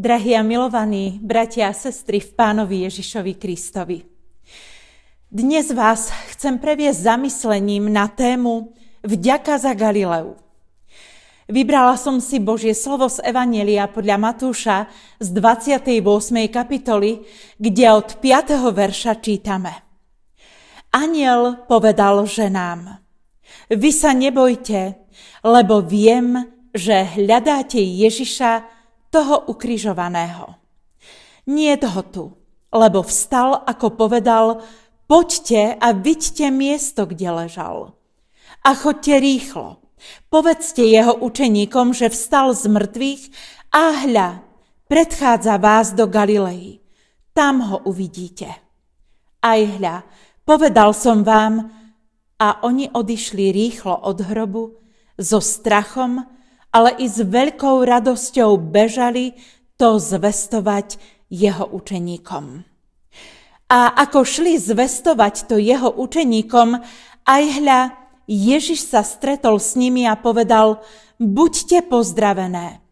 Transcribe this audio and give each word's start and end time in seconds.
Drahí 0.00 0.32
a 0.32 0.40
milovaní 0.40 1.20
bratia 1.20 1.68
a 1.68 1.76
sestry 1.76 2.24
v 2.24 2.32
pánovi 2.32 2.88
Ježišovi 2.88 3.36
Kristovi. 3.36 4.00
Dnes 5.28 5.68
vás 5.76 6.08
chcem 6.32 6.56
previesť 6.56 7.04
zamyslením 7.04 7.92
na 7.92 8.08
tému 8.08 8.72
Vďaka 9.04 9.60
za 9.60 9.76
Galileu. 9.76 10.40
Vybrala 11.52 12.00
som 12.00 12.16
si 12.16 12.40
Božie 12.40 12.72
slovo 12.72 13.12
z 13.12 13.20
Evanelia 13.28 13.92
podľa 13.92 14.16
Matúša 14.16 14.88
z 15.20 15.36
28. 15.36 16.00
kapitoly, 16.48 17.20
kde 17.60 17.86
od 17.92 18.24
5. 18.24 18.56
verša 18.56 19.20
čítame. 19.20 19.84
Aniel 20.96 21.68
povedal 21.68 22.24
ženám, 22.24 23.04
vy 23.68 23.90
sa 23.92 24.16
nebojte, 24.16 24.96
lebo 25.44 25.84
viem, 25.84 26.40
že 26.72 27.04
hľadáte 27.20 27.76
Ježiša, 27.76 28.79
toho 29.10 29.50
ukrižovaného. 29.50 30.54
Nie 31.50 31.76
ho 31.76 32.02
tu, 32.06 32.24
lebo 32.70 33.02
vstal, 33.02 33.66
ako 33.66 33.98
povedal, 33.98 34.62
poďte 35.10 35.74
a 35.76 35.90
vidíte 35.90 36.54
miesto, 36.54 37.06
kde 37.06 37.28
ležal. 37.30 37.98
A 38.62 38.70
chodte 38.78 39.18
rýchlo. 39.18 39.82
Povedzte 40.32 40.86
jeho 40.86 41.18
učeníkom, 41.20 41.92
že 41.92 42.08
vstal 42.08 42.56
z 42.56 42.70
mŕtvych 42.70 43.22
a 43.74 43.84
hľa, 44.06 44.28
predchádza 44.88 45.60
vás 45.60 45.92
do 45.92 46.08
Galilei. 46.08 46.80
Tam 47.36 47.60
ho 47.60 47.84
uvidíte. 47.84 48.48
Aj 49.44 49.60
hľa, 49.60 50.06
povedal 50.46 50.94
som 50.96 51.20
vám, 51.26 51.80
a 52.40 52.64
oni 52.64 52.88
odišli 52.88 53.52
rýchlo 53.52 53.92
od 53.92 54.24
hrobu 54.24 54.80
so 55.20 55.44
strachom, 55.44 56.24
ale 56.70 56.94
i 57.02 57.06
s 57.10 57.18
veľkou 57.18 57.82
radosťou 57.82 58.58
bežali 58.58 59.34
to 59.74 59.98
zvestovať 59.98 60.98
jeho 61.30 61.66
učeníkom. 61.66 62.66
A 63.70 63.80
ako 64.02 64.26
šli 64.26 64.58
zvestovať 64.58 65.46
to 65.46 65.56
jeho 65.58 65.94
učeníkom, 65.94 66.82
aj 67.26 67.42
hľa 67.62 67.80
Ježiš 68.30 68.90
sa 68.90 69.02
stretol 69.02 69.58
s 69.58 69.74
nimi 69.74 70.06
a 70.06 70.18
povedal, 70.18 70.82
buďte 71.18 71.86
pozdravené. 71.86 72.82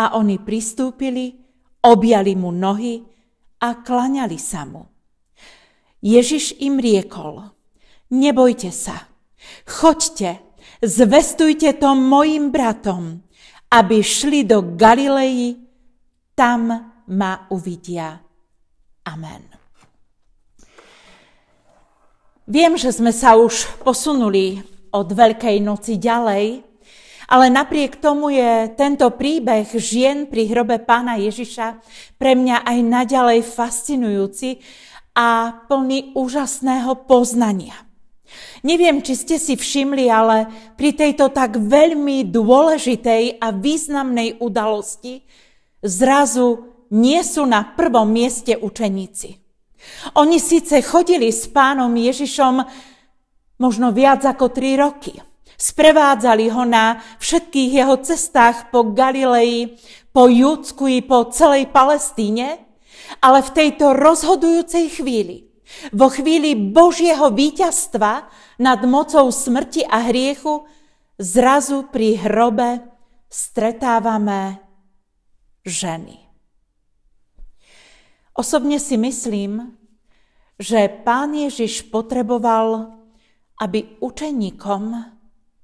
A 0.00 0.16
oni 0.16 0.40
pristúpili, 0.40 1.36
objali 1.84 2.32
mu 2.36 2.52
nohy 2.52 3.04
a 3.60 3.80
klaňali 3.80 4.40
sa 4.40 4.64
mu. 4.64 4.88
Ježiš 6.00 6.56
im 6.64 6.80
riekol, 6.80 7.52
nebojte 8.08 8.72
sa, 8.72 9.04
choďte, 9.68 10.40
zvestujte 10.82 11.72
to 11.76 11.94
mojim 11.94 12.50
bratom, 12.50 13.20
aby 13.70 14.02
šli 14.02 14.44
do 14.44 14.74
Galilei, 14.74 15.56
tam 16.34 16.72
ma 17.06 17.32
uvidia. 17.52 18.18
Amen. 19.06 19.44
Viem, 22.50 22.74
že 22.74 22.90
sme 22.90 23.14
sa 23.14 23.38
už 23.38 23.78
posunuli 23.86 24.58
od 24.90 25.06
Veľkej 25.06 25.62
noci 25.62 26.02
ďalej, 26.02 26.66
ale 27.30 27.46
napriek 27.46 28.02
tomu 28.02 28.34
je 28.34 28.74
tento 28.74 29.06
príbeh 29.14 29.70
žien 29.78 30.26
pri 30.26 30.50
hrobe 30.50 30.82
pána 30.82 31.14
Ježiša 31.14 31.78
pre 32.18 32.34
mňa 32.34 32.66
aj 32.66 32.78
naďalej 32.82 33.40
fascinujúci 33.46 34.58
a 35.14 35.62
plný 35.70 36.10
úžasného 36.18 37.06
poznania. 37.06 37.89
Neviem, 38.60 39.00
či 39.00 39.16
ste 39.16 39.36
si 39.40 39.56
všimli, 39.56 40.06
ale 40.12 40.50
pri 40.76 40.92
tejto 40.92 41.32
tak 41.32 41.56
veľmi 41.56 42.28
dôležitej 42.28 43.40
a 43.40 43.52
významnej 43.56 44.36
udalosti 44.38 45.24
zrazu 45.80 46.68
nie 46.92 47.20
sú 47.24 47.48
na 47.48 47.64
prvom 47.64 48.06
mieste 48.10 48.58
učeníci. 48.58 49.40
Oni 50.20 50.36
síce 50.36 50.84
chodili 50.84 51.32
s 51.32 51.48
pánom 51.48 51.88
Ježišom 51.88 52.60
možno 53.56 53.92
viac 53.96 54.24
ako 54.28 54.52
tri 54.52 54.76
roky. 54.76 55.16
Sprevádzali 55.60 56.48
ho 56.52 56.64
na 56.64 57.00
všetkých 57.20 57.84
jeho 57.84 57.96
cestách 58.00 58.72
po 58.72 58.92
Galilei, 58.96 59.76
po 60.12 60.28
Júdsku 60.28 60.88
i 60.88 61.00
po 61.04 61.28
celej 61.28 61.68
Palestíne, 61.68 62.60
ale 63.20 63.44
v 63.44 63.50
tejto 63.52 63.92
rozhodujúcej 63.92 64.88
chvíli 64.88 65.49
vo 65.92 66.08
chvíli 66.10 66.54
Božieho 66.54 67.30
víťazstva 67.32 68.28
nad 68.60 68.80
mocou 68.84 69.30
smrti 69.32 69.86
a 69.86 70.10
hriechu 70.10 70.66
zrazu 71.20 71.88
pri 71.88 72.16
hrobe 72.16 72.80
stretávame 73.30 74.58
ženy. 75.62 76.16
Osobne 78.34 78.80
si 78.80 78.96
myslím, 78.96 79.76
že 80.60 80.88
pán 80.88 81.36
Ježiš 81.36 81.88
potreboval, 81.92 82.96
aby 83.60 84.00
učeníkom 84.00 84.82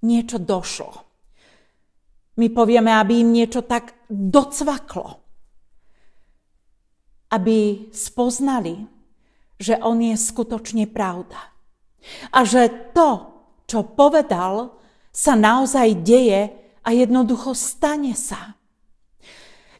niečo 0.04 0.36
došlo. 0.36 0.92
My 2.36 2.52
povieme, 2.52 2.92
aby 2.92 3.24
im 3.24 3.32
niečo 3.32 3.64
tak 3.64 3.96
docvaklo. 4.12 5.24
Aby 7.32 7.88
spoznali, 7.96 8.95
že 9.56 9.80
on 9.80 10.00
je 10.00 10.16
skutočne 10.16 10.88
pravda. 10.88 11.40
A 12.30 12.44
že 12.46 12.92
to, 12.92 13.32
čo 13.66 13.82
povedal, 13.82 14.76
sa 15.10 15.32
naozaj 15.32 16.04
deje 16.04 16.52
a 16.84 16.88
jednoducho 16.92 17.56
stane 17.56 18.12
sa. 18.12 18.54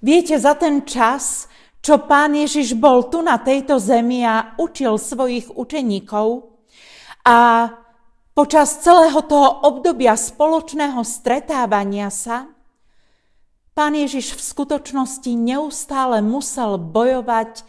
Viete, 0.00 0.36
za 0.40 0.56
ten 0.56 0.82
čas, 0.88 1.46
čo 1.84 2.02
pán 2.02 2.34
Ježiš 2.34 2.74
bol 2.74 3.06
tu 3.12 3.22
na 3.22 3.38
tejto 3.38 3.78
zemi 3.78 4.26
a 4.26 4.58
učil 4.58 4.98
svojich 4.98 5.54
učeníkov 5.54 6.50
a 7.22 7.70
počas 8.34 8.82
celého 8.82 9.22
toho 9.24 9.64
obdobia 9.64 10.18
spoločného 10.18 11.00
stretávania 11.06 12.10
sa, 12.10 12.50
pán 13.76 13.94
Ježiš 13.94 14.34
v 14.34 14.42
skutočnosti 14.42 15.32
neustále 15.36 16.20
musel 16.24 16.80
bojovať 16.80 17.62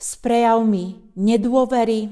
s 0.00 0.16
prejavmi 0.16 1.12
nedôvery, 1.20 2.08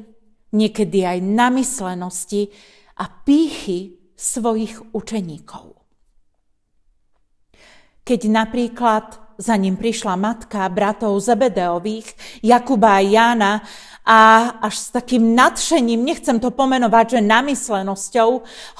niekedy 0.52 1.08
aj 1.08 1.24
namyslenosti 1.24 2.52
a 3.00 3.08
pýchy 3.08 3.96
svojich 4.12 4.92
učeníkov. 4.92 5.72
Keď 8.04 8.20
napríklad 8.28 9.06
za 9.38 9.54
ním 9.54 9.78
prišla 9.78 10.18
matka 10.18 10.66
bratov 10.66 11.14
Zebedeových, 11.22 12.42
Jakuba 12.42 12.98
a 12.98 13.04
Jána 13.04 13.52
a 14.02 14.50
až 14.58 14.74
s 14.74 14.88
takým 14.90 15.36
nadšením, 15.36 16.02
nechcem 16.02 16.42
to 16.42 16.50
pomenovať, 16.50 17.06
že 17.16 17.28
namyslenosťou, 17.28 18.30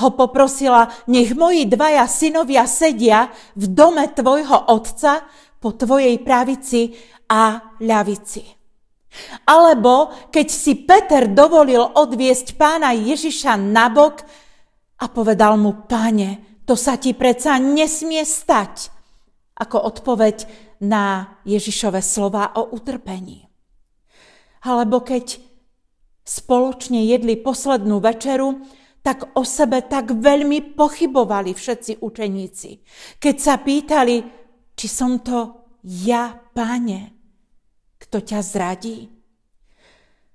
ho 0.03 0.09
poprosila, 0.19 0.91
nech 1.07 1.37
moji 1.39 1.71
dvaja 1.71 2.09
synovia 2.11 2.67
sedia 2.67 3.31
v 3.55 3.65
dome 3.71 4.11
tvojho 4.11 4.75
otca 4.75 5.23
po 5.63 5.77
tvojej 5.79 6.19
pravici 6.25 6.97
a 7.31 7.77
ľavici. 7.79 8.58
Alebo 9.49 10.13
keď 10.29 10.47
si 10.53 10.85
Peter 10.85 11.27
dovolil 11.27 11.81
odviesť 11.81 12.55
pána 12.61 12.93
Ježiša 12.93 13.57
nabok 13.57 14.23
a 15.01 15.09
povedal 15.09 15.57
mu, 15.57 15.89
páne, 15.89 16.61
to 16.69 16.77
sa 16.77 17.01
ti 17.01 17.17
predsa 17.17 17.57
nesmie 17.57 18.21
stať, 18.23 18.93
ako 19.57 19.89
odpoveď 19.89 20.37
na 20.85 21.39
Ježišove 21.49 21.99
slova 22.05 22.55
o 22.55 22.71
utrpení. 22.77 23.49
Alebo 24.63 25.03
keď 25.03 25.41
spoločne 26.23 27.09
jedli 27.09 27.41
poslednú 27.41 27.99
večeru, 28.05 28.61
tak 29.01 29.33
o 29.33 29.43
sebe 29.47 29.81
tak 29.81 30.13
veľmi 30.13 30.77
pochybovali 30.77 31.57
všetci 31.57 32.05
učeníci. 32.05 32.71
Keď 33.17 33.37
sa 33.41 33.57
pýtali, 33.57 34.17
či 34.77 34.87
som 34.87 35.25
to 35.25 35.65
ja, 35.83 36.37
páne, 36.53 37.18
kto 38.09 38.25
ťa 38.25 38.41
zradí? 38.41 39.13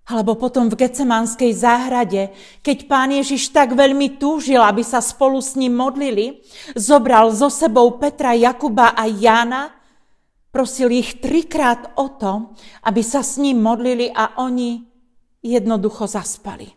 Alebo 0.04 0.36
potom 0.36 0.68
v 0.68 0.78
Gecemanskej 0.78 1.56
záhrade, 1.56 2.30
keď 2.60 2.78
pán 2.92 3.10
Ježiš 3.10 3.56
tak 3.56 3.72
veľmi 3.72 4.20
túžil, 4.20 4.60
aby 4.60 4.84
sa 4.84 5.00
spolu 5.00 5.40
s 5.40 5.56
ním 5.56 5.80
modlili, 5.80 6.44
zobral 6.76 7.32
so 7.32 7.48
sebou 7.48 7.98
Petra, 7.98 8.36
Jakuba 8.36 8.94
a 8.94 9.08
Jána, 9.08 9.72
prosil 10.52 10.92
ich 10.94 11.18
trikrát 11.24 11.96
o 11.98 12.14
to, 12.14 12.54
aby 12.84 13.02
sa 13.02 13.26
s 13.26 13.40
ním 13.40 13.64
modlili 13.64 14.12
a 14.12 14.38
oni 14.44 14.86
jednoducho 15.42 16.06
zaspali. 16.06 16.68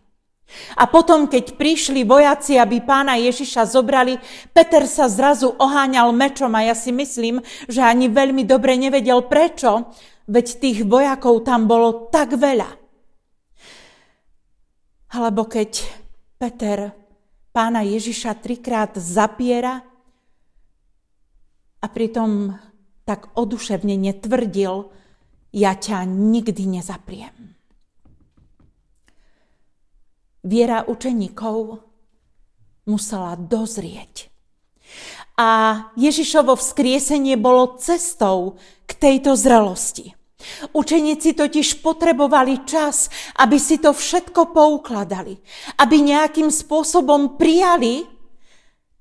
A 0.78 0.86
potom, 0.86 1.26
keď 1.26 1.58
prišli 1.58 2.06
vojaci, 2.06 2.54
aby 2.54 2.78
pána 2.78 3.18
Ježiša 3.18 3.66
zobrali, 3.66 4.22
Peter 4.54 4.86
sa 4.86 5.10
zrazu 5.10 5.50
oháňal 5.58 6.14
mečom 6.14 6.54
a 6.54 6.62
ja 6.70 6.74
si 6.78 6.94
myslím, 6.94 7.42
že 7.66 7.82
ani 7.82 8.06
veľmi 8.06 8.46
dobre 8.46 8.78
nevedel 8.78 9.26
prečo, 9.26 9.90
veď 10.26 10.46
tých 10.58 10.78
vojakov 10.86 11.46
tam 11.46 11.70
bolo 11.70 12.10
tak 12.10 12.34
veľa. 12.34 12.70
Alebo 15.16 15.46
keď 15.46 15.86
Peter 16.36 16.92
pána 17.54 17.80
Ježiša 17.86 18.36
trikrát 18.42 18.92
zapiera 19.00 19.80
a 21.80 21.86
pritom 21.88 22.52
tak 23.06 23.32
oduševne 23.38 23.94
netvrdil, 23.94 24.90
ja 25.54 25.72
ťa 25.72 26.04
nikdy 26.04 26.68
nezapriem. 26.68 27.56
Viera 30.46 30.84
učeníkov 30.84 31.80
musela 32.86 33.34
dozrieť. 33.38 34.35
A 35.36 35.50
Ježišovo 36.00 36.56
vzkriesenie 36.56 37.36
bolo 37.36 37.76
cestou 37.76 38.56
k 38.88 38.90
tejto 38.96 39.36
zrelosti. 39.36 40.16
Učeníci 40.72 41.36
totiž 41.36 41.84
potrebovali 41.84 42.64
čas, 42.64 43.12
aby 43.36 43.60
si 43.60 43.76
to 43.76 43.92
všetko 43.92 44.56
poukladali, 44.56 45.36
aby 45.80 45.96
nejakým 46.00 46.48
spôsobom 46.48 47.36
prijali 47.36 48.08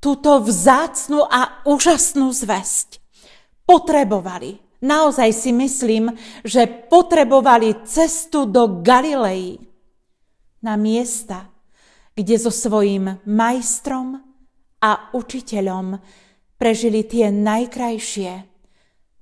túto 0.04 0.44
vzácnu 0.44 1.24
a 1.24 1.64
úžasnú 1.64 2.30
zväzť. 2.36 3.00
Potrebovali, 3.66 4.60
naozaj 4.84 5.30
si 5.34 5.52
myslím, 5.56 6.14
že 6.44 6.68
potrebovali 6.68 7.88
cestu 7.88 8.46
do 8.46 8.84
Galilei 8.84 9.58
na 10.62 10.76
miesta, 10.76 11.50
kde 12.14 12.36
so 12.38 12.54
svojím 12.54 13.22
majstrom 13.26 14.22
a 14.82 15.10
učiteľom 15.18 15.98
prežili 16.56 17.04
tie 17.04 17.32
najkrajšie, 17.32 18.48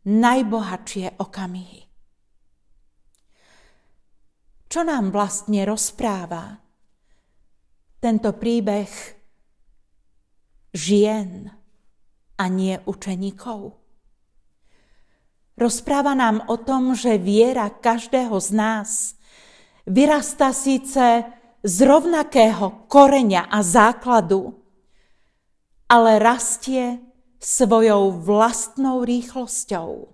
najbohatšie 0.06 1.18
okamihy. 1.18 1.82
Čo 4.74 4.82
nám 4.82 5.14
vlastne 5.14 5.70
rozpráva 5.70 6.58
tento 8.02 8.34
príbeh 8.34 8.90
žien 10.74 11.54
a 12.42 12.44
nie 12.50 12.82
učeníkov? 12.90 13.78
Rozpráva 15.54 16.18
nám 16.18 16.50
o 16.50 16.58
tom, 16.58 16.98
že 16.98 17.22
viera 17.22 17.70
každého 17.70 18.34
z 18.42 18.50
nás 18.58 18.90
vyrastá 19.86 20.50
síce 20.50 21.22
z 21.62 21.76
rovnakého 21.86 22.90
koreňa 22.90 23.54
a 23.54 23.62
základu, 23.62 24.58
ale 25.86 26.18
rastie 26.18 26.98
svojou 27.44 28.16
vlastnou 28.24 29.04
rýchlosťou, 29.04 30.08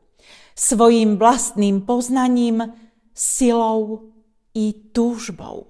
svojim 0.58 1.22
vlastným 1.22 1.86
poznaním, 1.86 2.74
silou 3.14 4.10
i 4.58 4.74
túžbou. 4.74 5.70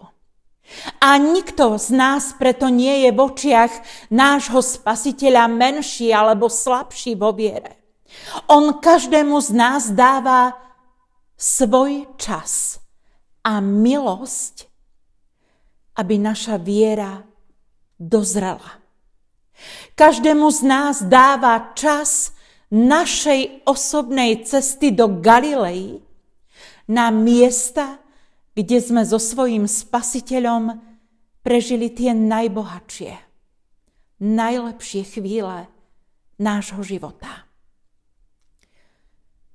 A 1.01 1.17
nikto 1.17 1.75
z 1.75 1.91
nás 1.91 2.31
preto 2.37 2.69
nie 2.71 3.03
je 3.03 3.11
v 3.11 3.19
očiach 3.19 3.73
nášho 4.13 4.61
spasiteľa 4.63 5.49
menší 5.51 6.13
alebo 6.15 6.47
slabší 6.47 7.19
vo 7.19 7.35
viere. 7.35 7.75
On 8.47 8.77
každému 8.77 9.37
z 9.41 9.49
nás 9.53 9.83
dáva 9.91 10.55
svoj 11.35 12.05
čas 12.17 12.77
a 13.43 13.59
milosť, 13.59 14.69
aby 15.97 16.15
naša 16.21 16.55
viera 16.61 17.25
dozrela. 17.97 18.78
Každému 19.99 20.47
z 20.47 20.61
nás 20.63 20.95
dáva 21.03 21.75
čas 21.75 22.31
našej 22.71 23.67
osobnej 23.67 24.47
cesty 24.47 24.95
do 24.95 25.19
Galilei 25.19 25.99
na 26.87 27.11
miesta, 27.11 27.99
kde 28.55 28.79
sme 28.79 29.03
so 29.03 29.19
svojím 29.19 29.67
spasiteľom 29.67 30.79
prežili 31.43 31.91
tie 31.91 32.15
najbohatšie, 32.15 33.11
najlepšie 34.23 35.03
chvíle 35.03 35.67
nášho 36.39 36.79
života. 36.79 37.43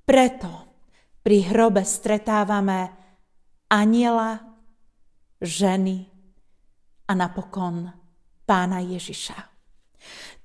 Preto 0.05 0.77
pri 1.25 1.41
hrobe 1.49 1.81
stretávame 1.81 2.93
aniela, 3.73 4.45
ženy 5.41 6.05
a 7.09 7.17
napokon 7.17 7.89
pána 8.45 8.85
Ježiša. 8.85 9.55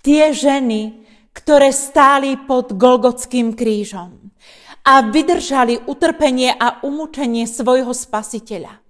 Tie 0.00 0.32
ženy, 0.32 1.04
ktoré 1.36 1.70
stáli 1.70 2.36
pod 2.40 2.74
Golgotským 2.74 3.52
krížom 3.52 4.32
a 4.80 5.04
vydržali 5.04 5.84
utrpenie 5.84 6.56
a 6.56 6.80
umúčenie 6.82 7.44
svojho 7.44 7.92
spasiteľa. 7.92 8.80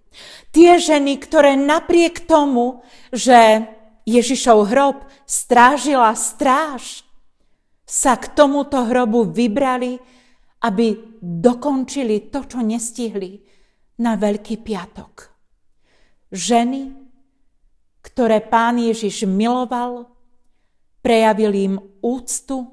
Tie 0.55 0.79
ženy, 0.79 1.19
ktoré 1.19 1.59
napriek 1.59 2.27
tomu, 2.27 2.83
že 3.11 3.67
Ježišov 4.07 4.71
hrob 4.71 4.97
strážila 5.27 6.15
stráž, 6.15 7.07
sa 7.87 8.15
k 8.15 8.31
tomuto 8.35 8.87
hrobu 8.87 9.27
vybrali 9.27 9.99
aby 10.61 11.17
dokončili 11.21 12.29
to, 12.29 12.45
čo 12.45 12.61
nestihli 12.61 13.41
na 14.01 14.17
Veľký 14.17 14.61
piatok. 14.61 15.33
Ženy, 16.31 16.93
ktoré 18.05 18.45
pán 18.45 18.77
Ježiš 18.81 19.25
miloval, 19.25 20.09
prejavil 21.01 21.53
im 21.57 21.75
úctu 22.01 22.65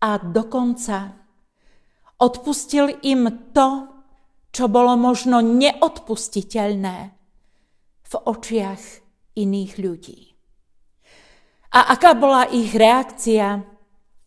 a 0.00 0.20
dokonca 0.20 1.16
odpustil 2.20 3.00
im 3.04 3.52
to, 3.52 3.68
čo 4.52 4.72
bolo 4.72 4.96
možno 4.96 5.44
neodpustiteľné 5.44 6.96
v 8.06 8.12
očiach 8.14 8.82
iných 9.36 9.72
ľudí. 9.76 10.20
A 11.76 11.92
aká 11.92 12.16
bola 12.16 12.48
ich 12.48 12.72
reakcia 12.72 13.60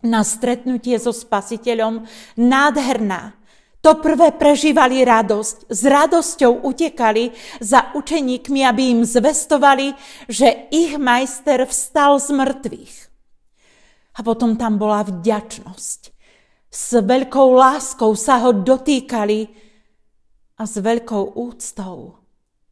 na 0.06 0.22
stretnutie 0.22 1.02
so 1.02 1.10
spasiteľom 1.10 2.06
nádherná. 2.38 3.39
To 3.80 3.96
prvé 3.96 4.36
prežívali 4.36 5.08
radosť, 5.08 5.72
s 5.72 5.82
radosťou 5.88 6.68
utekali 6.68 7.32
za 7.64 7.96
učeníkmi, 7.96 8.68
aby 8.68 8.92
im 8.92 9.02
zvestovali, 9.08 9.96
že 10.28 10.68
ich 10.68 11.00
majster 11.00 11.64
vstal 11.64 12.20
z 12.20 12.36
mŕtvych. 12.36 12.96
A 14.16 14.20
potom 14.20 14.60
tam 14.60 14.76
bola 14.76 15.08
vďačnosť. 15.08 16.02
S 16.70 17.00
veľkou 17.00 17.56
láskou 17.56 18.20
sa 18.20 18.44
ho 18.44 18.52
dotýkali 18.52 19.48
a 20.60 20.64
s 20.68 20.76
veľkou 20.76 21.40
úctou 21.40 22.20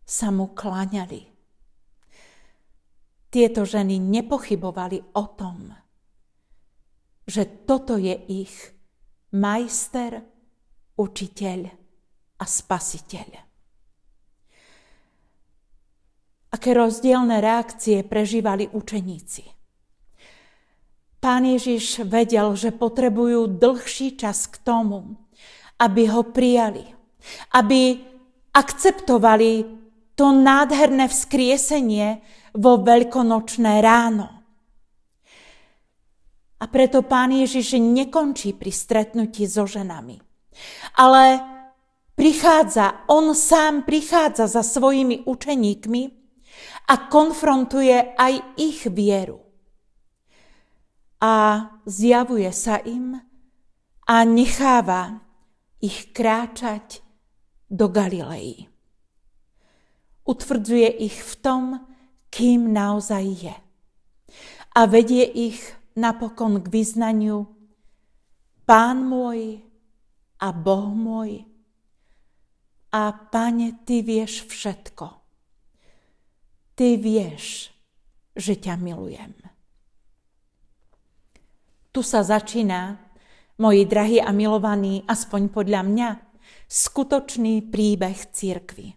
sa 0.03 0.27
mu 0.27 0.51
kláňali. 0.51 1.23
Tieto 3.31 3.63
ženy 3.63 3.95
nepochybovali 3.95 5.15
o 5.15 5.23
tom, 5.39 5.71
že 7.23 7.47
toto 7.63 7.95
je 7.95 8.15
ich 8.27 8.75
majster, 9.31 10.36
učiteľ 10.97 11.59
a 12.37 12.45
spasiteľ. 12.45 13.29
Aké 16.47 16.69
rozdielne 16.73 17.37
reakcie 17.37 18.01
prežívali 18.01 18.65
učeníci. 18.71 19.43
Pán 21.17 21.43
Ježiš 21.43 22.05
vedel, 22.05 22.53
že 22.53 22.69
potrebujú 22.73 23.57
dlhší 23.57 24.15
čas 24.21 24.45
k 24.47 24.61
tomu, 24.61 25.17
aby 25.81 26.09
ho 26.09 26.23
prijali, 26.29 26.85
aby 27.57 27.99
akceptovali 28.53 29.65
to 30.17 30.33
nádherné 30.33 31.05
vzkriesenie 31.09 32.21
vo 32.57 32.81
veľkonočné 32.81 33.81
ráno. 33.85 34.37
A 36.57 36.65
preto 36.65 37.05
pán 37.05 37.29
Ježiš 37.37 37.77
nekončí 37.77 38.57
pri 38.57 38.73
stretnutí 38.73 39.45
so 39.45 39.69
ženami. 39.69 40.26
Ale 40.97 41.39
prichádza, 42.15 43.05
on 43.07 43.35
sám 43.35 43.83
prichádza 43.83 44.47
za 44.47 44.63
svojimi 44.63 45.23
učeníkmi 45.25 46.03
a 46.87 46.93
konfrontuje 47.11 48.15
aj 48.17 48.33
ich 48.57 48.87
vieru. 48.89 49.43
A 51.21 51.65
zjavuje 51.85 52.49
sa 52.53 52.77
im 52.81 53.17
a 54.07 54.15
necháva 54.23 55.21
ich 55.81 56.13
kráčať 56.13 57.01
do 57.67 57.91
Galilei. 57.91 58.69
Utvrdzuje 60.27 60.89
ich 61.03 61.17
v 61.19 61.33
tom, 61.39 61.63
kým 62.29 62.71
naozaj 62.71 63.25
je. 63.25 63.55
A 64.77 64.81
vedie 64.85 65.25
ich 65.25 65.57
napokon 65.97 66.61
k 66.61 66.67
vyznaniu 66.69 67.49
Pán 68.67 69.07
môj 69.07 69.63
a 70.37 70.47
Boh 70.53 70.93
môj 70.93 71.45
a 72.93 73.11
Pane, 73.11 73.83
Ty 73.83 74.01
vieš 74.01 74.47
všetko. 74.47 75.05
Ty 76.77 76.87
vieš, 77.01 77.73
že 78.37 78.53
ťa 78.55 78.77
milujem. 78.77 79.33
Tu 81.89 82.05
sa 82.05 82.21
začína, 82.21 83.01
moji 83.57 83.89
drahí 83.89 84.21
a 84.21 84.29
milovaní, 84.29 85.01
aspoň 85.09 85.49
podľa 85.49 85.81
mňa, 85.81 86.09
skutočný 86.69 87.65
príbeh 87.73 88.29
církvy. 88.29 88.93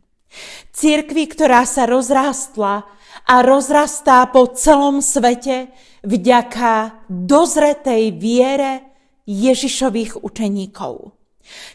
Církvy, 0.70 1.24
ktorá 1.32 1.64
sa 1.64 1.88
rozrástla 1.88 2.84
a 3.26 3.34
rozrastá 3.42 4.28
po 4.28 4.52
celom 4.52 5.00
svete 5.02 5.72
vďaka 6.04 7.04
dozretej 7.08 8.14
viere 8.14 8.84
Ježišových 9.24 10.20
učeníkov. 10.22 11.19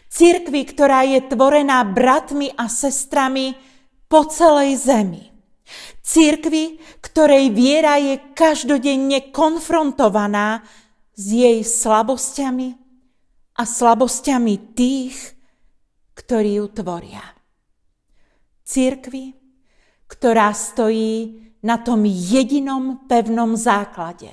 Cirkvi, 0.08 0.62
ktorá 0.64 1.04
je 1.04 1.20
tvorená 1.28 1.84
bratmi 1.84 2.54
a 2.54 2.70
sestrami 2.70 3.54
po 4.06 4.24
celej 4.30 4.80
zemi. 4.86 5.24
Cirkvi, 6.00 6.78
ktorej 7.02 7.50
viera 7.50 7.98
je 7.98 8.22
každodenne 8.32 9.34
konfrontovaná 9.34 10.62
s 11.18 11.24
jej 11.34 11.58
slabosťami 11.66 12.78
a 13.58 13.62
slabosťami 13.66 14.54
tých, 14.76 15.16
ktorí 16.14 16.62
ju 16.62 16.66
tvoria. 16.70 17.24
Cirkvi, 18.62 19.34
ktorá 20.06 20.54
stojí 20.54 21.42
na 21.66 21.82
tom 21.82 22.06
jedinom 22.06 23.10
pevnom 23.10 23.58
základe, 23.58 24.30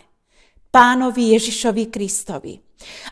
pánovi 0.74 1.38
Ježišovi 1.38 1.94
Kristovi. 1.94 2.58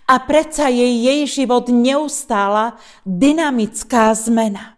A 0.09 0.19
predsa 0.25 0.67
je 0.67 0.83
jej 0.83 1.21
život 1.29 1.69
neustála 1.69 2.81
dynamická 3.05 4.11
zmena. 4.17 4.75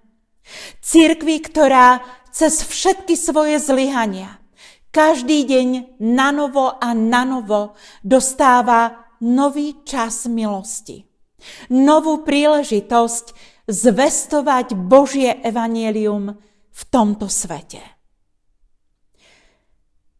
Cirkvi, 0.84 1.40
ktorá 1.40 2.04
cez 2.30 2.62
všetky 2.62 3.16
svoje 3.16 3.58
zlyhania 3.58 4.44
každý 4.94 5.50
deň 5.50 5.98
na 5.98 6.30
novo 6.30 6.70
a 6.78 6.94
na 6.94 7.26
novo 7.26 7.74
dostáva 8.06 9.10
nový 9.26 9.82
čas 9.82 10.30
milosti. 10.30 11.10
Novú 11.74 12.22
príležitosť 12.22 13.34
zvestovať 13.66 14.78
Božie 14.78 15.34
evanielium 15.42 16.38
v 16.70 16.82
tomto 16.94 17.26
svete. 17.26 17.82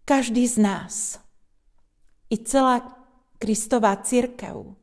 Každý 0.10 0.50
z 0.50 0.58
nás 0.58 1.23
i 2.34 2.38
celá 2.42 2.82
Kristová 3.38 4.02
církev 4.02 4.74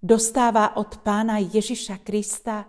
dostáva 0.00 0.80
od 0.80 1.04
pána 1.04 1.36
Ježiša 1.44 2.00
Krista 2.00 2.64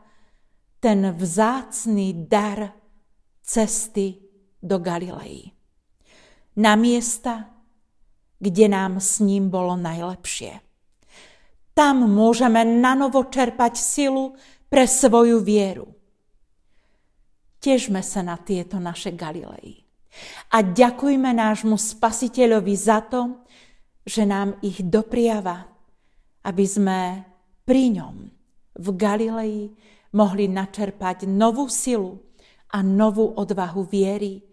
ten 0.84 1.16
vzácný 1.16 2.28
dar 2.28 2.76
cesty 3.40 4.20
do 4.60 4.84
Galilei. 4.84 5.56
Na 6.60 6.76
miesta, 6.76 7.48
kde 8.36 8.68
nám 8.68 9.00
s 9.00 9.24
ním 9.24 9.48
bolo 9.48 9.80
najlepšie. 9.80 10.60
Tam 11.72 12.04
môžeme 12.04 12.68
nanovo 12.68 13.24
čerpať 13.32 13.80
silu 13.80 14.36
pre 14.68 14.84
svoju 14.84 15.40
vieru. 15.40 15.88
Težme 17.64 18.04
sa 18.04 18.26
na 18.26 18.36
tieto 18.36 18.76
naše 18.82 19.16
Galilei. 19.16 19.81
A 20.51 20.60
ďakujme 20.60 21.32
nášmu 21.32 21.80
spasiteľovi 21.80 22.75
za 22.75 23.00
to, 23.08 23.41
že 24.03 24.27
nám 24.27 24.60
ich 24.60 24.84
dopriava, 24.84 25.68
aby 26.44 26.65
sme 26.68 27.00
pri 27.63 28.01
ňom 28.01 28.15
v 28.75 28.88
Galilei 28.98 29.72
mohli 30.12 30.51
načerpať 30.51 31.30
novú 31.30 31.72
silu 31.72 32.20
a 32.72 32.84
novú 32.84 33.32
odvahu 33.36 33.88
viery, 33.88 34.44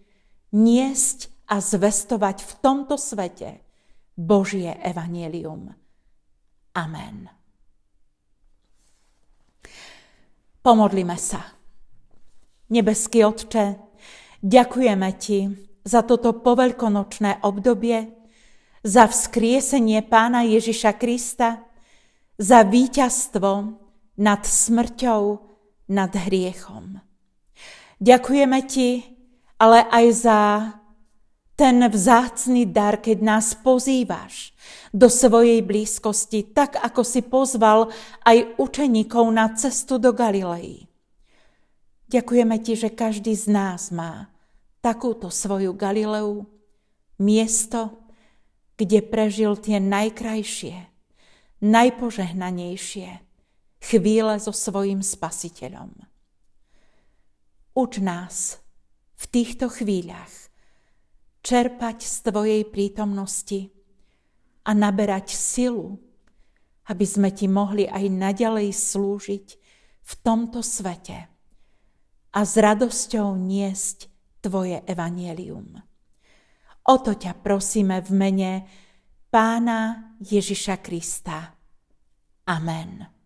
niesť 0.55 1.33
a 1.49 1.59
zvestovať 1.59 2.45
v 2.45 2.53
tomto 2.61 2.95
svete 3.01 3.65
Božie 4.15 4.75
evanielium. 4.85 5.73
Amen. 6.77 7.31
Pomodlime 10.63 11.17
sa. 11.17 11.41
Nebeský 12.69 13.25
Otče, 13.25 13.88
ďakujeme 14.43 15.11
Ti 15.17 15.39
za 15.85 16.03
toto 16.03 16.37
poveľkonočné 16.37 17.45
obdobie, 17.47 18.13
za 18.85 19.07
vzkriesenie 19.11 20.05
Pána 20.07 20.47
Ježiša 20.47 20.97
Krista, 20.97 21.63
za 22.39 22.63
víťazstvo 22.63 23.51
nad 24.19 24.43
smrťou, 24.47 25.23
nad 25.91 26.13
hriechom. 26.15 27.03
Ďakujeme 27.99 28.59
Ti 28.67 29.19
ale 29.59 29.85
aj 29.91 30.07
za 30.15 30.41
ten 31.59 31.83
vzácný 31.83 32.71
dar, 32.71 33.03
keď 33.03 33.19
nás 33.19 33.59
pozývaš 33.59 34.55
do 34.95 35.11
svojej 35.11 35.59
blízkosti, 35.67 36.55
tak 36.55 36.79
ako 36.79 37.03
si 37.03 37.21
pozval 37.27 37.91
aj 38.23 38.55
učeníkov 38.63 39.27
na 39.35 39.51
cestu 39.59 39.99
do 39.99 40.15
Galilei. 40.15 40.88
Ďakujeme 42.09 42.57
Ti, 42.65 42.73
že 42.73 42.89
každý 42.89 43.37
z 43.37 43.53
nás 43.53 43.93
má 43.93 44.33
takúto 44.81 45.29
svoju 45.29 45.77
Galileu, 45.77 46.49
miesto, 47.21 48.01
kde 48.81 49.05
prežil 49.05 49.61
tie 49.61 49.77
najkrajšie, 49.77 50.89
najpožehnanejšie 51.61 53.09
chvíle 53.85 54.35
so 54.41 54.57
svojim 54.57 55.05
spasiteľom. 55.05 55.93
Uč 57.77 57.93
nás 58.01 58.57
v 59.21 59.25
týchto 59.29 59.69
chvíľach 59.69 60.33
čerpať 61.45 62.09
z 62.09 62.17
Tvojej 62.25 62.63
prítomnosti 62.67 63.69
a 64.65 64.73
naberať 64.73 65.37
silu, 65.37 66.01
aby 66.89 67.05
sme 67.05 67.29
Ti 67.37 67.53
mohli 67.53 67.85
aj 67.85 68.05
naďalej 68.09 68.73
slúžiť 68.73 69.47
v 70.09 70.13
tomto 70.25 70.65
svete 70.65 71.38
a 72.39 72.47
s 72.47 72.55
radosťou 72.55 73.35
niesť 73.35 74.07
Tvoje 74.39 74.87
evanielium. 74.87 75.83
O 76.87 76.95
to 77.03 77.19
ťa 77.19 77.35
prosíme 77.43 77.99
v 77.99 78.11
mene 78.15 78.53
Pána 79.35 80.15
Ježiša 80.23 80.79
Krista. 80.79 81.59
Amen. 82.47 83.19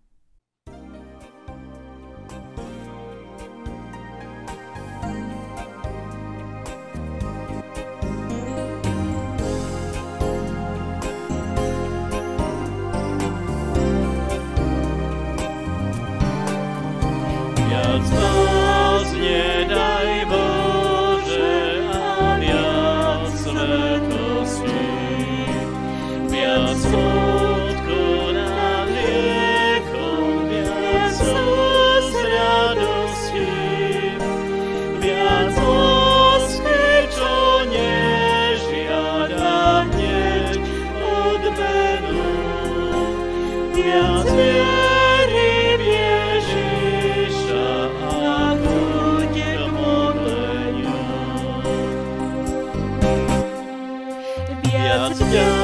yeah. 55.32 55.61